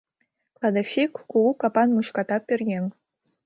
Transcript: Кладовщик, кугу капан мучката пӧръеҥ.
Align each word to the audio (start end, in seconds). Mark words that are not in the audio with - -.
Кладовщик, 0.57 1.11
кугу 1.31 1.51
капан 1.61 1.89
мучката 1.95 2.37
пӧръеҥ. 2.47 2.85